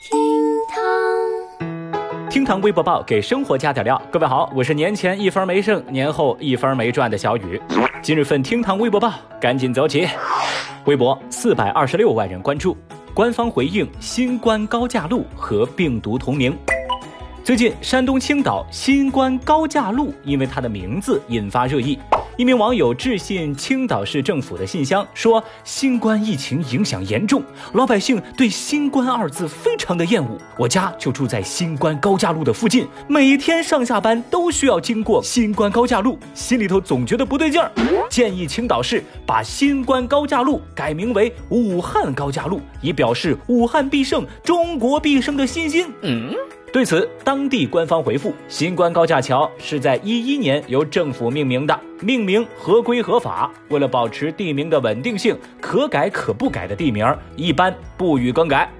[0.00, 0.18] 厅
[0.66, 4.00] 堂，厅堂微博报给生活加点料。
[4.10, 7.60] 各位好，我是年前一分没剩，年后一分没赚的小雨。
[8.00, 10.08] 今日份厅堂微博报，赶紧走起！
[10.86, 12.74] 微博四百二十六万人关注，
[13.12, 16.56] 官方回应新冠高架路和病毒同名。
[17.44, 21.98] 最近，山东青岛新冠高架路因为它的名字引发热议。
[22.40, 27.42] 一名网友致信青岛市政府的信箱，说新冠疫情影响严重，
[27.74, 30.38] 老百姓对“新冠”二字非常的厌恶。
[30.56, 37.70] 我家就住在新冠高架路的附近，每天上下班都需要经过新冠高架路，心里头总觉得不对劲儿。
[38.08, 45.92] 建议青岛市把新冠高架路改名为武汉高架路，以表示武汉必胜、中国必胜的信心。
[46.00, 46.34] 嗯。
[46.72, 53.50] 对此，当地官方回复：新冠高架桥是在一一年由政府命名的，命名合规合法。
[53.70, 58.70] 为了保持地名的稳定性，可改可不改的地名一般不予更改。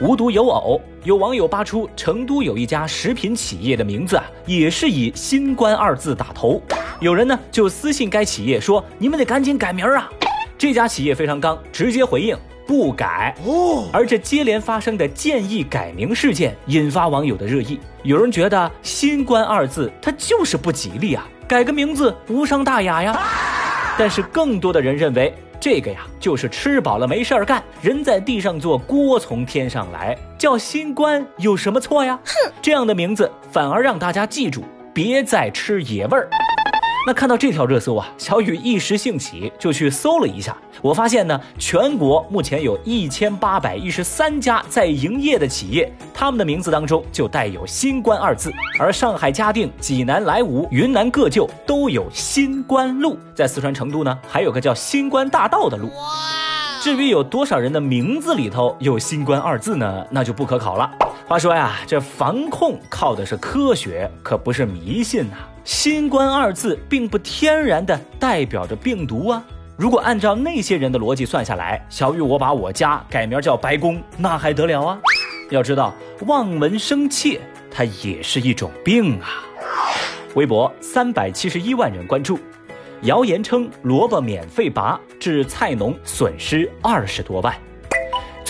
[0.00, 6.62] 无独有偶，有网友扒出成都有一家食品企业的名字啊，也是以“新冠”二字打头。
[7.00, 10.08] 有人呢就私信该企业说：“你们得赶紧改名啊！”
[10.56, 12.36] 这家企业非常刚，直接回应。
[12.70, 17.80] 不改哦，而这接连发生的建议改名事件引发网友的热议。
[18.04, 23.18] 有人觉得“新冠”二字它就是不吉利啊，改个名字无伤大雅呀。
[23.98, 32.16] 但是更多的人认为，这个呀就是吃饱了没事儿干，人在地上坐，锅从天上来，叫“新冠”有什么错呀？
[32.24, 34.62] 哼，这样的名字反而让大家记住，
[34.94, 36.30] 别再吃野味儿。
[37.06, 55.90] 那看到这条热搜啊，小雨一时兴起就去搜了一下，我发现呢，全国目前有一千八百一十三家在营业的企业，他们的名字当中就带有“新冠”二字，而上海嘉定、济南莱芜、云南个旧都有“新冠路”，在四川成都呢，还有个叫“新冠大道”的路。
[56.82, 60.06] 至于有多少人的名字里头有“新冠”二字呢？
[60.10, 60.90] 那就不可考了。
[61.26, 65.36] 话说呀，这防控靠的是科学，可不是迷信呐。
[65.62, 69.44] 新冠二字并不天然的代表着病毒啊！
[69.76, 74.98] 如果按照那些人的逻辑算下来，小雨我把我家改名叫白宫，那还得了啊？
[75.50, 75.94] 要知道，
[76.26, 77.40] 望闻生怯，
[77.70, 79.28] 它也是一种病啊！
[80.34, 82.40] 微博三百七十一万人关注，
[83.02, 87.54] 谣言称萝卜免费拔，致菜农损失二十多万。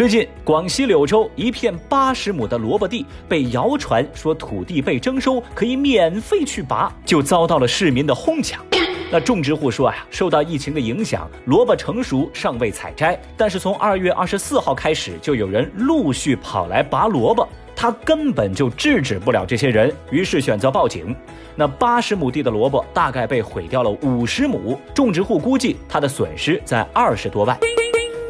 [0.00, 8.64] 最近，广西柳州一片八十亩的萝卜地被谣传说土地被征收，可以免费去拔，就遭到了市民的哄抢。
[9.12, 17.46] 那种植户说呀，受到疫情的影响，萝卜成熟尚未采摘，但是从二月二十四号开始，就有人陆续跑来拔萝卜，
[17.76, 21.14] 他根本就制止不了这些人，于是选择报警。
[21.54, 27.54] 那八十亩地的萝卜大概被毁掉了五十亩，种植户估计他的损失在二十多万。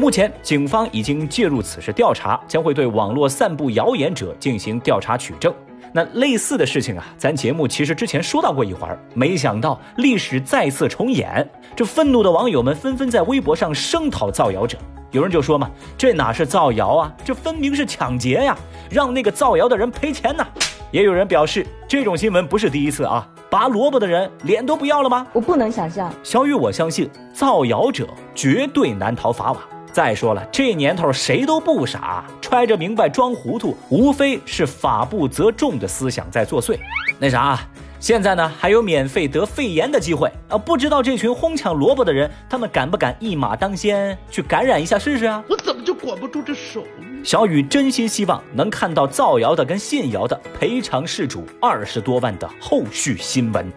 [0.00, 5.52] 目前，警方已经介入此事调查，将会对网络散布谣言者进行调查取证。
[5.92, 11.46] 那类似的事情啊，咱节目其实之前说到过一回，没想到历史再次重演。
[11.76, 14.78] 这愤怒的网友们纷纷在微博上声讨造谣者，
[15.10, 18.56] 有人就说嘛，这哪是造谣啊，这分明是抢劫呀，
[18.88, 20.46] 让那个造谣的人赔钱呐。
[20.90, 25.26] 也有人表示，这种新闻不是第一次啊，拔萝卜的人脸都不要了吗？
[25.34, 26.10] 我不能想象。
[26.22, 29.60] 小雨，我相信造谣者绝对难逃法网。
[29.92, 36.78] 再说了，这年头谁都不傻，揣着明白装糊涂，无非是法不责众的思想在作祟。
[37.18, 37.58] 那啥，
[37.98, 40.56] 现在呢还有免费得肺炎的机会啊！
[40.56, 45.44] 不知道这群哄抢萝卜的人，他们敢不敢一马当先去感染一下试试啊？
[45.48, 47.06] 我怎么就管不住这手呢？
[47.22, 53.70] 小雨真心希望能看到造谣的跟信谣的赔偿事主二十多万的后续新闻。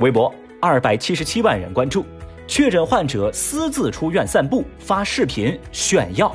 [0.00, 2.04] 微博二百七十七万人关注。
[2.46, 6.34] 确诊患者私自出院散步，发视频炫耀。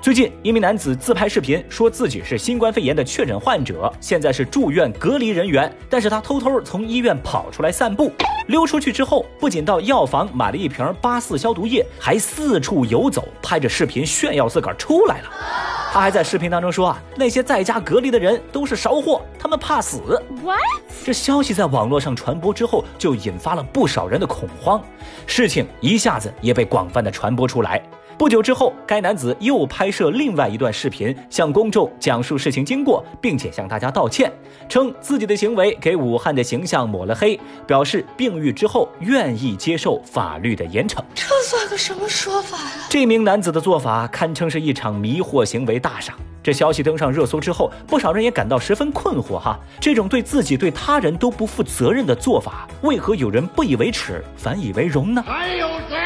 [0.00, 5.74] 最近，一名男子自拍视频，说自己是新冠肺炎的确诊患者，现在是住院隔离人员。
[5.88, 8.12] 但是他偷偷从医院跑出来散步，
[8.48, 15.30] 溜出去之后，不仅到药房买了一瓶八四消毒液，还四处游走，拍着视频炫耀自个儿出来了。
[15.94, 20.20] 他还在视频当中说啊，那些在家隔离的人都是勺货，他们怕死。
[20.42, 20.58] What？
[21.04, 24.82] 这消息在网络上传播之后，就引发了不少人的恐慌，
[25.24, 27.80] 事情一下子也被广泛的传播出来。
[28.16, 34.32] 不久之后，该男子又拍摄另外一段视频，向公众讲述事情经过，并且向大家道歉，
[34.68, 40.98] 称自己的行为给武汉的形象抹了黑，表示病愈之后愿意接受法律的严惩。
[41.14, 42.86] 这算个什么说法呀？
[42.88, 46.16] 这名男子的做法堪称是一场迷惑行为大赏。
[46.40, 55.24] 这消息登上热搜之后，不少人也感到十分困惑哈，这种对自己对他人都不负责任的做法，为何有人不以为耻，反以为荣呢？
[55.26, 55.98] 还有谁？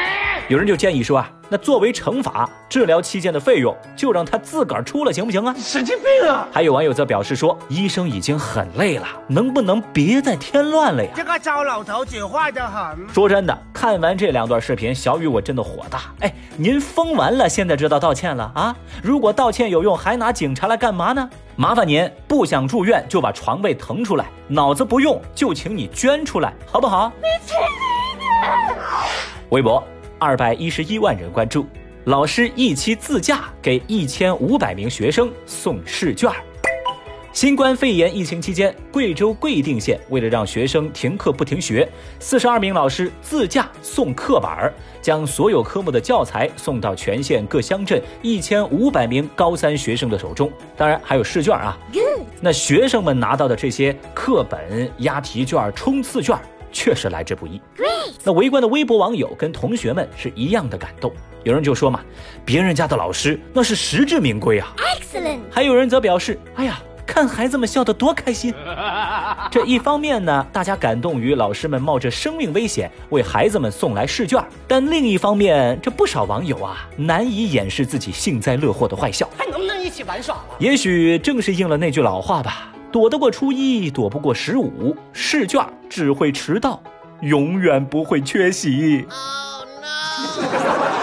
[0.49, 1.31] 有人就建议说啊。
[1.49, 5.55] 那作为惩罚，治疗期间的费用就让他自个儿出了，行不行啊？
[5.59, 6.47] 神经病啊！
[6.53, 11.11] 还有网友则表示说，医生已经很累了，能不能别再添乱了呀？
[11.17, 13.09] 这个糟老头子坏得很。
[13.12, 16.03] 说真的，看完这两段视频，小雨我真的火大。
[16.21, 18.77] 哎，您疯完了，现在知道道歉了啊？
[19.03, 21.31] 如果道歉有用，还拿警察来干嘛呢？
[21.56, 27.11] 麻烦您不想住院就把床位腾出来，脑子不用就请你捐出来，好不好？
[27.17, 28.79] 你去你的！
[29.49, 29.83] 微博。
[30.19, 31.67] 二百一十一万人关注，
[32.05, 36.31] 老师一期自驾给一千五百名学生送试卷。
[37.32, 41.88] 新冠肺炎疫情期间，贵州贵定县为了让学生停课不停学，
[42.19, 44.50] 四十二名老师自驾送课本，
[45.00, 50.50] 将所有科目的教材送到全县各乡镇一千五百名高三学生的手中。
[50.76, 51.79] 当然还有试卷啊。
[52.41, 56.37] 那学生们拿到的这些课本、押题卷、冲刺卷。
[56.73, 57.61] 确实来之不易。
[58.25, 61.12] 那围观的微博网友跟同学们是一样的感动。
[61.44, 62.00] 有人就说嘛，
[62.44, 64.75] 别人家的老师那是实至名归啊。
[64.76, 65.38] Excellent。
[65.50, 68.53] 还有人则表示，哎呀，看孩子们笑得多开心。
[69.50, 79.29] 这一方面呢，大家感动于老师们冒着生命危险为孩子们送来试卷；但另一方面，这不少网友啊难以掩饰自己幸灾乐祸的坏笑。
[79.38, 80.56] 还能不能一起玩耍了？
[80.59, 82.73] 也许正是应了那句老话吧。
[82.90, 84.96] 躲得过初一，躲不过十五。
[85.12, 86.82] 试卷只会迟到，
[87.20, 89.06] 永远不会缺席。
[89.11, 90.98] Oh no！